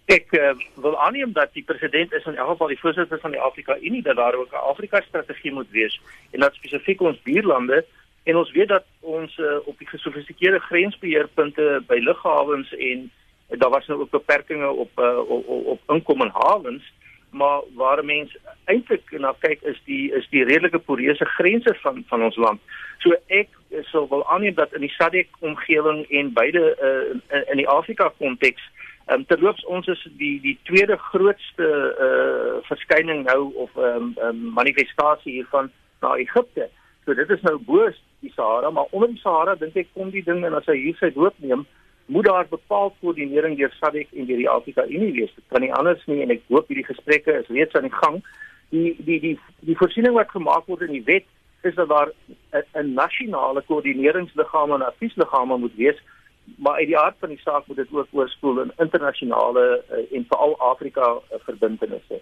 [0.07, 3.41] Ek uh, wil aanneem dat die president is in elk geval die voorsitter van die
[3.43, 7.85] Afrika Unie dat daar ook 'n Afrika strategie moet wees en dat spesifiek ons buurlande
[8.27, 13.71] En ons weet dat ons uh, op die gesofistikeerde grensbeheerpunte by lughawens en uh, daar
[13.71, 16.93] was nou ook beperkings op, uh, op op op inkom en hawens,
[17.31, 22.23] maar waar mense eintlik na kyk is die is die redelike poreuse grense van van
[22.23, 22.61] ons land.
[22.99, 23.49] So ek
[23.93, 28.11] sou wil aanneem dat in die SADC omgewing en beide uh, in, in die Afrika
[28.19, 28.73] konteks
[29.07, 31.67] Um, terloops ons is die die tweede grootste
[32.07, 35.71] uh verskyning nou of um, um manifestasie hiervan
[36.03, 36.67] na Egipte.
[37.05, 37.87] So dit is nou bo
[38.27, 40.99] die Sahara, maar onder die Sahara dink ek kom die ding en as hy hier
[41.01, 41.65] sy doop neem,
[42.07, 45.33] moet daar bepaald koördinering deur SADC en deur die Afrika Unie wees.
[45.35, 48.21] Dit kan nie anders nie en ek hoop hierdie gesprekke is reeds aan die gang.
[48.75, 49.35] Die die die
[49.67, 51.27] die voorsiening wat gemaak word in die wet
[51.67, 52.13] is dat daar
[52.55, 55.99] 'n nasionale koördineringsliggaam en adviesliggame moet wees
[56.57, 60.25] maar uit die aard van die saak moet dit ook oorspoel in internasionale uh, en
[60.29, 62.21] veral Afrika uh, verbintenisse.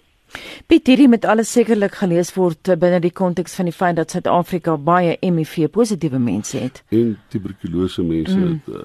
[0.66, 4.10] Piet hierdie met alles sekerlik gelees word uh, binne die konteks van die feit dat
[4.14, 6.82] Suid-Afrika baie HIV positiewe mense het.
[6.88, 8.52] En tuberkulose mense mm.
[8.52, 8.84] het uh,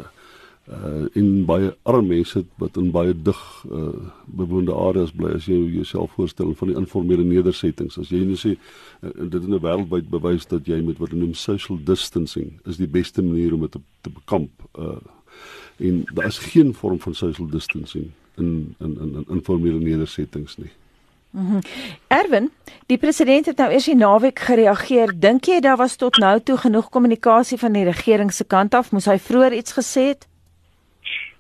[0.70, 5.58] uh in baie arme mense wat in baie dig uh bewoonde areas bly as jy
[5.74, 10.12] jouself voorstel van die informele nedersettings as jy net sê uh, dit in 'n wêreldwyd
[10.14, 13.72] bewys dat jy met wat hulle noem social distancing is die beste manier om dit
[13.72, 15.00] te, te bekamp uh
[15.80, 20.72] en daar is geen vorm van social distancing in in in, in informele nedersettings nie.
[21.32, 21.60] -hmm.
[22.08, 22.52] Erwin,
[22.88, 25.20] die president het nou eers die naweek gereageer.
[25.20, 28.92] Dink jy daar was tot nou toe genoeg kommunikasie van die regering se kant af?
[28.92, 30.28] Moes hy vroeër iets gesê het?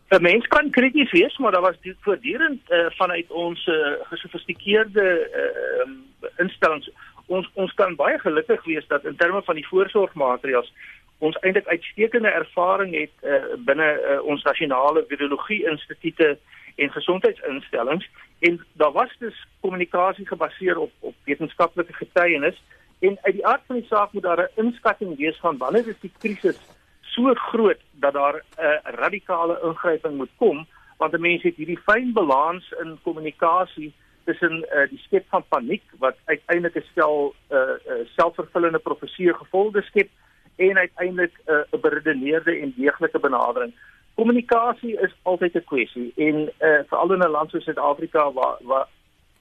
[0.09, 3.75] 'n Mens kan krities wees, maar daar was voortdurend uh, vanuit ons uh,
[4.09, 5.89] gesofistikeerde uh,
[6.37, 6.89] instellings
[7.29, 10.71] ons ons kan baie gelukkig wees dat in terme van die voorsorgmaatreëls
[11.19, 16.37] ons eintlik uitstekende ervaring het uh, binne uh, ons nasionale virologie instituute
[16.75, 18.07] en gesondheidsinstellings
[18.39, 22.63] en daar was dus kommunikasie gebaseer op op wetenskaplike getuienis
[22.99, 25.99] en uit die aard van die saak moet daar 'n inskatting wees van wanneer is
[25.99, 26.59] die krisis
[27.01, 32.13] so groot dat daar 'n uh, radikale ingryping moet kom want mense het hierdie fyn
[32.13, 37.93] balans in kommunikasie tussen uh, die skep van paniek wat uiteindelik 'n stel uh, uh,
[38.15, 40.09] selfvervullende profesie gevolge skep
[40.55, 43.73] en uiteindelik 'n uh, beredeneerde en deeglike benadering.
[44.19, 48.87] Kommunikasie is altyd 'n kwessie en uh, veral in 'n land soos Suid-Afrika waar waar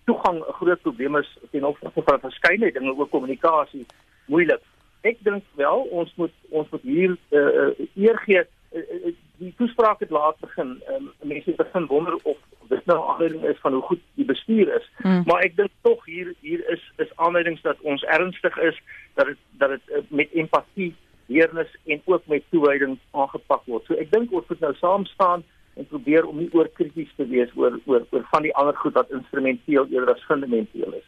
[0.05, 3.87] toegang 'n groot probleem is ten opsigte van verskeidenheid dinge oor kommunikasie
[4.27, 4.63] moeilik.
[5.01, 9.55] Ek dink wel ons moet ons moet hier uh, uh, eer gee uh, uh, die
[9.57, 10.83] toespraak het laat begin.
[10.95, 12.39] Um, mense begin wonder of
[12.69, 14.87] dit nou aanleiding is van hoe goed die bestuur is.
[14.97, 15.23] Hmm.
[15.27, 18.81] Maar ek dink tog hier hier is is aanleidings dat ons ernstig is
[19.15, 20.95] dat dit dat dit met empatie
[21.29, 23.87] deernis en ook met toewyding aangepak word.
[23.87, 25.45] So ek dink ons moet nou saam staan
[25.79, 28.97] en probeer om nie oor krities te wees oor oor oor van die ander goed
[28.99, 31.05] wat instrumenteel eerder as fundamenteel is.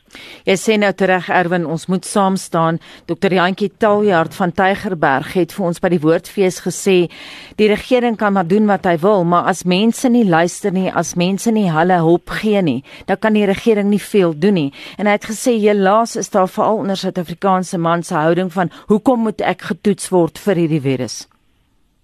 [0.47, 2.79] Jy sê nou reg Erwin, ons moet saam staan.
[3.11, 3.35] Dr.
[3.35, 6.97] Jantjie Taljard van Tygerberg het vir ons by die Woordfees gesê
[7.59, 11.17] die regering kan maar doen wat hy wil, maar as mense nie luister nie, as
[11.19, 12.81] mense nie hulle hulp gee nie,
[13.11, 14.71] dan kan die regering nie veel doen nie.
[14.99, 19.27] En hy het gesê helaas is daar veral onder Suid-Afrikaanse man se houding van hoekom
[19.27, 21.25] moet ek getoets word vir hierdie virus?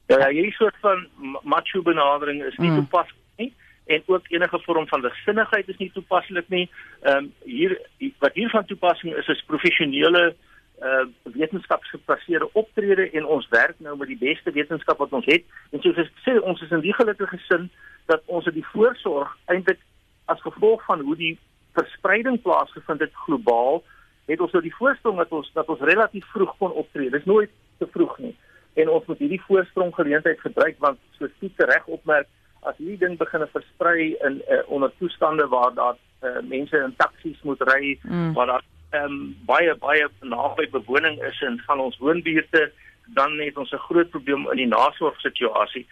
[0.06, 1.08] Ja, ja, hierdie soort van
[1.42, 2.76] macho benadering is nie mm.
[2.84, 3.52] toepaslik nie
[3.86, 6.70] en ook enige vorm van ligsinnigheid is nie toepaslik nie.
[7.02, 7.74] Ehm um, hier
[8.18, 10.34] wat hier van toepassing is is professionele
[10.82, 15.82] uh wetenskapsgebaseerde optrede en ons werk nou met die beste wetenskap wat ons het en
[15.82, 17.70] soos ek sê ons is in die gelukkige sin
[18.06, 19.80] dat ons dit voorsorg eintlik
[20.24, 21.38] as gevolg van hoe die
[21.78, 23.82] verspreiding plaasgevind het globaal
[24.26, 27.10] het ons nou die voorsprong dat ons dat ons relatief vroeg kon optree.
[27.10, 28.36] Dis nooit te vroeg nie
[28.76, 32.28] en ons moet hierdie voorsprong geleentheid gebruik want soos Piet reg opmerk
[32.68, 37.40] as hierdie ding begin versprei in uh, onder toestande waar daar uh, mense in taksies
[37.42, 38.32] moet ry mm.
[38.38, 38.64] waar daar
[39.02, 42.70] um, baie baie naby bewoning is in van ons woonbuurte
[43.18, 45.86] dan het ons 'n groot probleem in die nasorgsituasie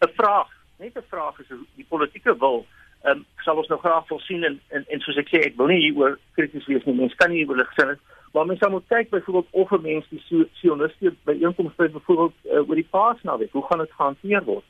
[0.00, 2.66] 'n vraag net 'n vraag is die politieke wil
[3.04, 5.66] um, sal ons nou graag wil sien en, en en soos ek sê ek wil
[5.66, 8.00] nie hieroor krities wees nie mense kan nie oor gesien het
[8.32, 12.74] Maar mens moet kyk byvoorbeeld of 'n mens die sioniste by inkomste byvoorbeeld uh, oor
[12.74, 14.64] die paasnaweek, hoe gaan dit gehanteer word?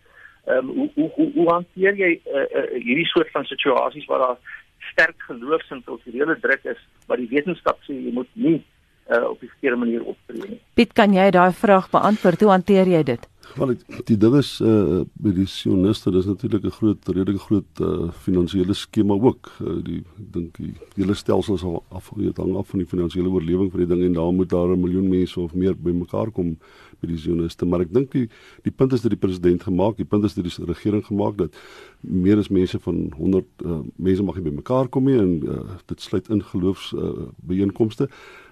[0.44, 4.18] Ehm um, hoe, hoe hoe hoe hanteer jy uh, uh, hierdie soort van situasies waar
[4.18, 4.38] daar
[4.79, 8.64] sterk geloofs- en kulturele druk is wat die wetenskap sê jy moet nie
[9.11, 10.61] uh, op 'n verkeerde manier optree nie.
[10.75, 12.40] Piet, kan jy daai vraag beantwoord?
[12.40, 13.32] Hoe hanteer jy dit?
[13.57, 13.74] Wel
[14.05, 17.87] die ding is eh uh, by die sioniste dis natuurlik 'n groot redelike groot eh
[17.87, 19.50] uh, finansiële skema ook.
[19.61, 23.70] Uh, die dink die hele stelsel is al af hang af van die finansiële oorlewing
[23.70, 26.57] van die ding en daar moet daar 'n miljoen mense of meer bymekaar kom
[27.01, 27.66] by die sioniste.
[27.66, 28.28] Maar ek dink die
[28.62, 31.57] die punt is dat die president gemaak, die punt is dat die regering gemaak dat
[32.01, 35.61] meer as mense van 100 uh, eh, mense mag nie bymekaar kom nie en uh,
[35.86, 38.09] dit sluit in geloofs uh, byeenkomste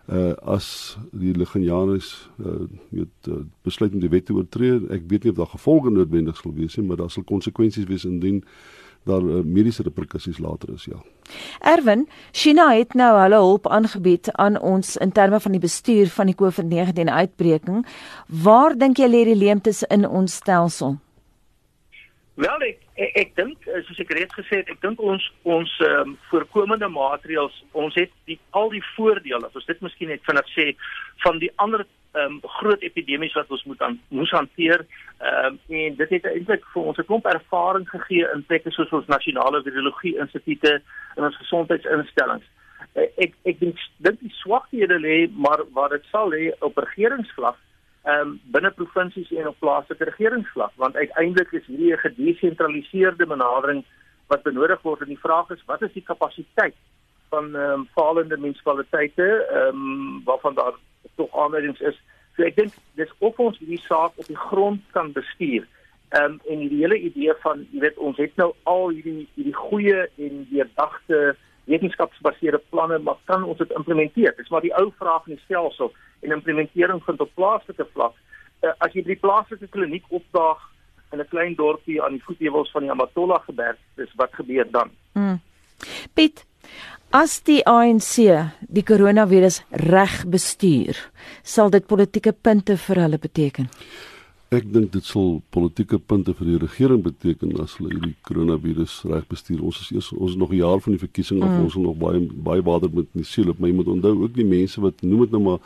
[0.08, 4.80] uh as die Legionariërs uh weet uh, besluit om die wet te oortree.
[4.90, 8.04] Ek weet nie of daar gevolge noodwendig sal wees nie, maar daar sal konsekwensies wees
[8.04, 8.44] indien
[9.08, 10.98] daar uh, mediese reperkusies later is, ja.
[11.60, 16.26] Erwin, China het nou hulle hulp aangebied aan ons in terme van die bestuur van
[16.26, 17.86] die COVID-19 uitbreking.
[18.26, 20.98] Waar dink jy lê die leemtes in ons stelsel?
[22.40, 26.12] Wel ek ek, ek dink soos ek reeds gesê het, ek dink ons ons ehm
[26.12, 30.48] um, voorkomende maatreëls, ons het die al die voordele, as ons dit miskien net vinnig
[30.54, 30.66] sê,
[31.24, 34.86] van die ander ehm um, groot epidemies wat ons moet aan moes hanteer.
[35.18, 38.96] Ehm um, en dit het eintlik vir ons 'n klomp ervaring gegee in plekke soos
[39.00, 40.72] ons nasionale virologie instituute
[41.16, 42.46] en ons gesondheidsinstellings.
[42.96, 47.60] Uh, ek ek dink dink die swakhede lê maar waar dit sal lê op regeringsvlak
[48.02, 53.84] ehm um, binne provinsies en op plaaslike regeringsvlak want uiteindelik is hierdie 'n gedesentraliseerde benadering
[54.26, 56.76] wat benodig word en die vraag is wat is die kapasiteit
[57.28, 60.74] van ehm um, falende munisipaliteite ehm um, waarvan daar
[61.16, 62.00] tog aanleidings is.
[62.36, 65.66] So ek dink dis of ons hierdie saak op die grond kan bestuur.
[66.08, 69.56] Ehm um, en die hele idee van jy weet ons het nou al hierdie hierdie
[69.56, 71.36] goeie en deurdagte
[71.70, 74.34] wetenskapsgebaseerde planne, maar kan ons dit implementeer?
[74.36, 78.18] Dis maar die ou vraag in die stelsel en implementering vind op plaaslike vlak.
[78.60, 80.66] Uh, as jy by die plaaslike kliniek opdaag
[81.12, 84.90] in 'n klein dorpie aan die voetewels van die Amatola geberg, dis wat gebeur dan?
[85.14, 85.40] Mm.
[86.14, 86.44] Piet,
[87.10, 88.22] As die ANC
[88.70, 90.94] die koronavirus reg bestuur,
[91.42, 93.66] sal dit politieke punte vir hulle beteken.
[94.50, 99.28] Ek dink dit sal politieke punte vir die regering beteken as hulle hierdie koronavirus reg
[99.30, 99.60] bestuur.
[99.68, 101.60] Ons is eers ons is nog 'n jaar van die verkiesing of mm.
[101.66, 104.44] ons nog baie baie water met die siel op, maar jy moet onthou ook die
[104.44, 105.60] mense wat noem dit nou maar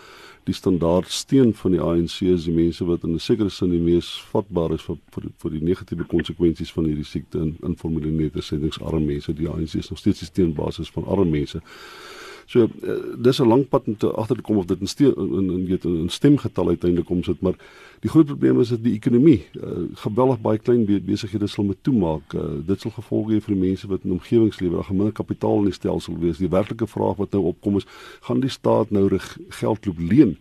[0.44, 3.80] die standaard steen van die ANC is die mense wat in 'n sekere sin die
[3.80, 9.06] mees vatbaar is vir vir, vir die negatiewe konsekwensies van hierdie siekte in informele nedersettingsarme
[9.06, 9.32] mense.
[9.32, 11.62] Die ANC is nog steeds die steenbasis van arme mense.
[12.46, 15.14] So uh, dis 'n lang pad om te agter te kom of dit in steen
[15.16, 17.54] in in weet in stemgetal uiteindelik kom sit, maar
[18.00, 22.34] die groot probleem is dat die ekonomie uh, geweldig baie klein besighede sal moet toemaak.
[22.34, 24.74] Uh, dit sal gevolge hê vir die mense wat in omgewings lewe.
[24.74, 26.38] Daar gaan minder kapitaal in die stelsel wees.
[26.38, 27.86] Die werklike vraag wat nou opkom is,
[28.20, 29.08] gaan die staat nou
[29.48, 30.36] geld loop leen?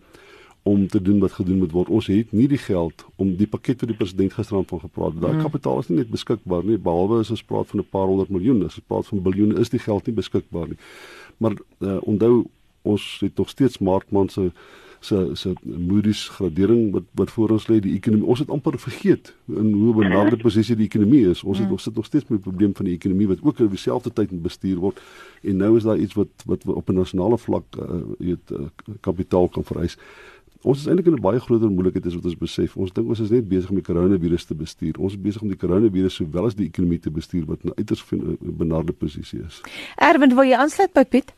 [0.64, 1.88] Om te doen wat gedoen moet word.
[1.92, 5.20] Ons het nie die geld om die pakket wat die president gisterand van gepraat het.
[5.20, 5.42] Daai mm.
[5.44, 8.64] kapitaal is nie net beskikbaar nie, behalwe as ons praat van 'n paar honderd miljoen.
[8.64, 10.80] As ons praat van biljoene, is die geld nie beskikbaar nie.
[11.36, 12.46] Maar uh, onthou
[12.82, 14.50] ons het nog steeds Markman se
[15.04, 18.26] se se Moody's gradering wat wat voor ons lê die ekonomie.
[18.26, 21.42] Ons het amper vergeet in hoe benaderde posisie die ekonomie is.
[21.42, 23.74] Ons het ons sit nog steeds met die probleem van die ekonomie wat ook op
[23.76, 25.02] dieselfde tyd moet bestuur word.
[25.42, 28.66] En nou is daar iets wat wat op 'n nasionale vlak uh, weet uh,
[29.00, 29.98] kapitaal kan vereis.
[30.64, 32.76] Ons is eintlik in 'n baie groter moeilikheid as wat ons besef.
[32.76, 34.94] Ons dink ons is net besig om die koronavirus te bestuur.
[34.98, 38.02] Ons is besig om die koronavirus sowel as die ekonomie te bestuur wat 'n uiters
[38.40, 39.60] benarde posisie is.
[40.00, 41.34] Erwin, wil jy aansluit by Piet?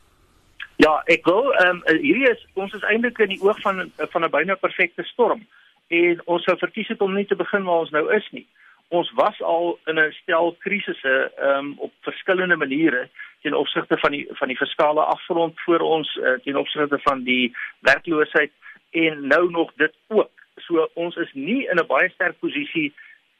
[0.77, 4.23] Ja, ek wil ehm um, hierdie is ons is eintlik in die oog van van
[4.23, 5.41] 'n byna perfekte storm
[5.87, 8.47] en ons sou verkies het om nie te begin waar ons nou is nie.
[8.89, 13.09] Ons was al in 'n stel krisisse ehm um, op verskillende maniere
[13.41, 17.55] ten opsigte van die van die fiskale afgrond voor ons uh, ten opsigte van die
[17.79, 18.51] werkloosheid
[18.91, 20.31] en nou nog dit ook.
[20.55, 22.93] So ons is nie in 'n baie sterk posisie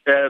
[0.03, 0.29] uh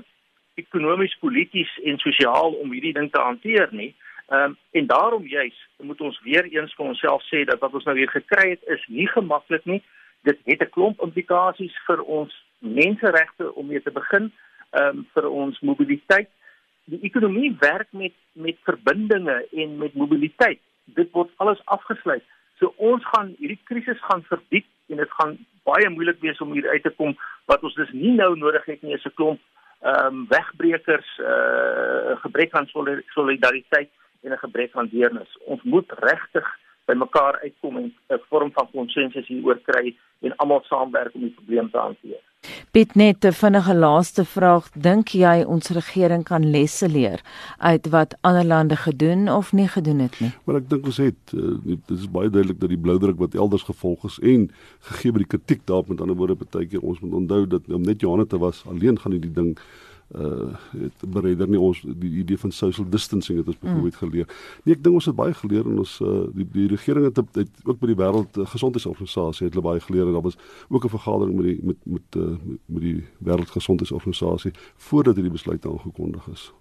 [0.58, 3.96] ekonomies, polities en sosiaal om hierdie ding te hanteer nie.
[4.28, 7.86] Ehm um, en daarom juis moet ons weer eens vir onsself sê dat wat ons
[7.88, 9.82] nou weer gekry het is nie gemaklik nie.
[10.22, 14.32] Dit het 'n klomp implikasies vir ons menseregte om mee te begin,
[14.72, 16.30] ehm um, vir ons mobiliteit.
[16.86, 20.60] Die ekonomie werk met met verbindinge en met mobiliteit.
[20.84, 22.24] Dit word alles afgesluit.
[22.60, 26.70] So ons gaan hierdie krisis gaan verdiep en dit gaan baie moeilik wees om hier
[26.70, 29.40] uit te kom wat ons dus nie nou nodig het nie is 'n klomp
[29.82, 32.70] ehm um, wegbreekers uh gebrek aan
[33.08, 33.92] solidariteit
[34.24, 35.38] en 'n gebrek aan deernis.
[35.46, 36.48] Ons moet regtig
[36.86, 41.38] by mekaar uitkom en 'n vorm van konsensus hieroor kry en almal saamwerk om die
[41.40, 42.24] probleem te hanteer.
[42.78, 47.24] Piet net 'n vinnige laaste vraag, dink jy ons regering kan lesse leer
[47.58, 50.30] uit wat ander lande gedoen of nie gedoen het nie?
[50.44, 53.64] Maar ek dink ons het uh, dit is baie duidelik dat die bloudruk wat elders
[53.64, 54.52] gevolg is en
[54.92, 57.82] gegee by die kritiek daarop met ander woorde baie keer ons moet onthou dat om
[57.82, 59.58] net Johanna te was alleen gaan nie die ding
[60.16, 64.00] uh het bereder nie ons die idee van social distancing het ons byvoorbeeld mm.
[64.00, 64.28] geleer.
[64.64, 67.50] Nee, ek dink ons het baie geleer en ons uh die die regering het, het
[67.64, 70.40] ook by die wêreld uh, gesondheidsorganisasie het hulle baie geleer en daar was
[70.70, 76.28] ook 'n vergadering met die met met uh met die wêreldgesondheidsorganisasie voordat hierdie besluit aangekondig
[76.32, 76.52] is.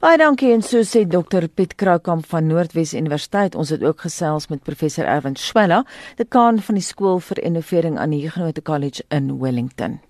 [0.00, 3.54] Baie dankie en so sê Dr Piet Kroukamp van Noordwes Universiteit.
[3.54, 5.84] Ons het ook gesels met professor Erwin Schwella,
[6.16, 10.00] dekaan van die skool vir innovering aan die Huguenot College in Wellington.